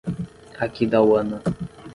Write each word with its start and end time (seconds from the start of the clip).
Aquidauana 0.65 1.37